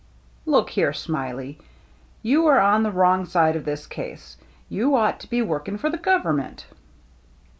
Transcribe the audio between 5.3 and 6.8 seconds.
working for the government."